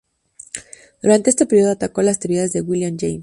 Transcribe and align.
Durante 1.03 1.29
este 1.29 1.45
período 1.45 1.69
atacó 1.73 2.01
las 2.01 2.17
teorías 2.17 2.51
de 2.51 2.61
William 2.61 2.97
James. 2.99 3.19